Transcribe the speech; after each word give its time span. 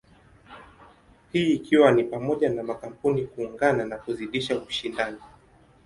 Hii 1.31 1.53
ikiwa 1.53 1.91
ni 1.91 2.03
pamoja 2.03 2.49
na 2.49 2.63
makampuni 2.63 3.25
kuungana 3.27 3.85
na 3.85 3.97
kuzidisha 3.97 4.61
ushindani. 4.61 5.17